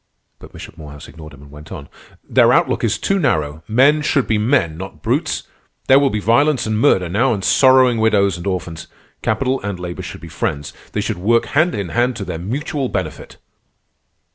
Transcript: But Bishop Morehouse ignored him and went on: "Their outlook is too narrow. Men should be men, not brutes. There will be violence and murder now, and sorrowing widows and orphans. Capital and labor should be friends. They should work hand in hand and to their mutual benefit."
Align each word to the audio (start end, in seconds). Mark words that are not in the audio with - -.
But 0.39 0.51
Bishop 0.51 0.79
Morehouse 0.79 1.07
ignored 1.07 1.31
him 1.31 1.43
and 1.43 1.51
went 1.51 1.71
on: 1.71 1.87
"Their 2.27 2.51
outlook 2.51 2.83
is 2.83 2.97
too 2.97 3.19
narrow. 3.19 3.61
Men 3.67 4.01
should 4.01 4.25
be 4.25 4.39
men, 4.39 4.75
not 4.75 5.03
brutes. 5.03 5.43
There 5.87 5.99
will 5.99 6.09
be 6.09 6.19
violence 6.19 6.65
and 6.65 6.79
murder 6.79 7.07
now, 7.07 7.33
and 7.35 7.43
sorrowing 7.43 7.99
widows 7.99 8.35
and 8.35 8.47
orphans. 8.47 8.87
Capital 9.21 9.61
and 9.61 9.79
labor 9.79 10.01
should 10.01 10.21
be 10.21 10.27
friends. 10.27 10.73
They 10.93 11.01
should 11.01 11.19
work 11.19 11.45
hand 11.45 11.75
in 11.75 11.89
hand 11.89 12.01
and 12.03 12.15
to 12.15 12.25
their 12.25 12.39
mutual 12.39 12.89
benefit." 12.89 13.37